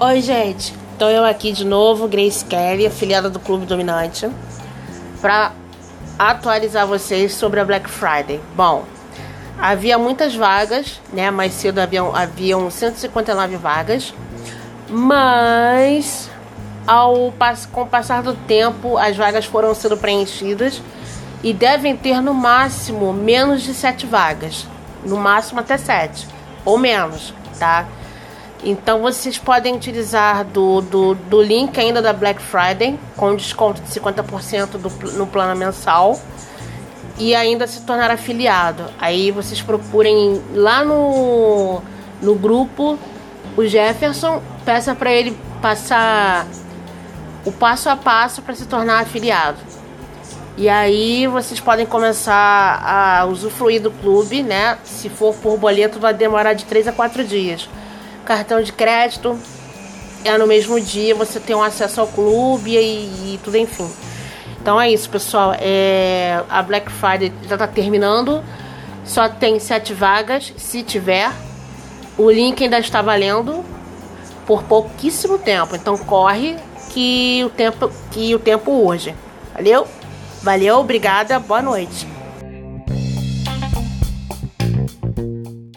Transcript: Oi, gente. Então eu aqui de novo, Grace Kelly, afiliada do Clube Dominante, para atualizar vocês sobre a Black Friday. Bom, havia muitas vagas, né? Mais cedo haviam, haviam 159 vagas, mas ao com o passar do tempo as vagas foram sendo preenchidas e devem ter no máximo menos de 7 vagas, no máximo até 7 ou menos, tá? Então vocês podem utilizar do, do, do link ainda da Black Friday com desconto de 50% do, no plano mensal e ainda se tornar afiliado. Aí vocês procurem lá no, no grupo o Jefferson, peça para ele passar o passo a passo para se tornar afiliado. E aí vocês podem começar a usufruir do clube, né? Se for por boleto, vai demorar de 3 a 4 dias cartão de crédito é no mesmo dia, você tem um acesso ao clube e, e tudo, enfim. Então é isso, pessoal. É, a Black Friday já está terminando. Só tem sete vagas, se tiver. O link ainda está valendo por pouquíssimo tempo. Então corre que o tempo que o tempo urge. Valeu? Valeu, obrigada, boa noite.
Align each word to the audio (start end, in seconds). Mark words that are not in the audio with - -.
Oi, 0.00 0.20
gente. 0.20 0.74
Então 0.96 1.08
eu 1.08 1.24
aqui 1.24 1.52
de 1.52 1.64
novo, 1.64 2.08
Grace 2.08 2.44
Kelly, 2.44 2.84
afiliada 2.84 3.30
do 3.30 3.38
Clube 3.38 3.64
Dominante, 3.64 4.28
para 5.20 5.52
atualizar 6.18 6.84
vocês 6.84 7.32
sobre 7.32 7.60
a 7.60 7.64
Black 7.64 7.88
Friday. 7.88 8.40
Bom, 8.56 8.84
havia 9.56 9.96
muitas 9.96 10.34
vagas, 10.34 11.00
né? 11.12 11.30
Mais 11.30 11.52
cedo 11.52 11.78
haviam, 11.78 12.14
haviam 12.14 12.68
159 12.68 13.56
vagas, 13.56 14.12
mas 14.90 16.28
ao 16.84 17.32
com 17.70 17.82
o 17.82 17.86
passar 17.86 18.20
do 18.20 18.34
tempo 18.34 18.98
as 18.98 19.16
vagas 19.16 19.44
foram 19.44 19.72
sendo 19.76 19.96
preenchidas 19.96 20.82
e 21.40 21.52
devem 21.52 21.96
ter 21.96 22.20
no 22.20 22.34
máximo 22.34 23.12
menos 23.12 23.62
de 23.62 23.72
7 23.72 24.06
vagas, 24.06 24.66
no 25.06 25.16
máximo 25.16 25.60
até 25.60 25.78
7 25.78 26.26
ou 26.64 26.78
menos, 26.78 27.32
tá? 27.60 27.86
Então 28.64 29.02
vocês 29.02 29.36
podem 29.36 29.74
utilizar 29.74 30.42
do, 30.42 30.80
do, 30.80 31.14
do 31.14 31.42
link 31.42 31.78
ainda 31.78 32.00
da 32.00 32.14
Black 32.14 32.40
Friday 32.40 32.98
com 33.14 33.36
desconto 33.36 33.82
de 33.82 33.88
50% 33.88 34.78
do, 34.78 34.88
no 35.18 35.26
plano 35.26 35.54
mensal 35.54 36.18
e 37.18 37.34
ainda 37.34 37.66
se 37.66 37.82
tornar 37.82 38.10
afiliado. 38.10 38.84
Aí 38.98 39.30
vocês 39.30 39.60
procurem 39.60 40.42
lá 40.54 40.82
no, 40.82 41.82
no 42.22 42.34
grupo 42.36 42.98
o 43.54 43.66
Jefferson, 43.66 44.42
peça 44.64 44.94
para 44.94 45.12
ele 45.12 45.36
passar 45.60 46.46
o 47.44 47.52
passo 47.52 47.90
a 47.90 47.96
passo 47.96 48.40
para 48.40 48.54
se 48.54 48.64
tornar 48.64 49.00
afiliado. 49.00 49.58
E 50.56 50.70
aí 50.70 51.26
vocês 51.26 51.60
podem 51.60 51.84
começar 51.84 52.80
a 52.82 53.26
usufruir 53.26 53.82
do 53.82 53.90
clube, 53.90 54.42
né? 54.42 54.78
Se 54.84 55.10
for 55.10 55.34
por 55.34 55.58
boleto, 55.58 55.98
vai 56.00 56.14
demorar 56.14 56.54
de 56.54 56.64
3 56.64 56.88
a 56.88 56.92
4 56.92 57.24
dias 57.24 57.68
cartão 58.24 58.62
de 58.62 58.72
crédito 58.72 59.38
é 60.24 60.36
no 60.38 60.46
mesmo 60.46 60.80
dia, 60.80 61.14
você 61.14 61.38
tem 61.38 61.54
um 61.54 61.62
acesso 61.62 62.00
ao 62.00 62.06
clube 62.06 62.74
e, 62.74 63.34
e 63.34 63.40
tudo, 63.44 63.56
enfim. 63.58 63.88
Então 64.60 64.80
é 64.80 64.90
isso, 64.90 65.10
pessoal. 65.10 65.54
É, 65.58 66.42
a 66.48 66.62
Black 66.62 66.90
Friday 66.90 67.30
já 67.46 67.56
está 67.56 67.66
terminando. 67.66 68.42
Só 69.04 69.28
tem 69.28 69.60
sete 69.60 69.92
vagas, 69.92 70.54
se 70.56 70.82
tiver. 70.82 71.30
O 72.16 72.30
link 72.30 72.64
ainda 72.64 72.78
está 72.78 73.02
valendo 73.02 73.62
por 74.46 74.62
pouquíssimo 74.62 75.36
tempo. 75.36 75.76
Então 75.76 75.98
corre 75.98 76.56
que 76.90 77.42
o 77.44 77.50
tempo 77.50 77.90
que 78.10 78.34
o 78.34 78.38
tempo 78.38 78.70
urge. 78.70 79.14
Valeu? 79.54 79.86
Valeu, 80.42 80.78
obrigada, 80.78 81.38
boa 81.38 81.60
noite. 81.60 82.13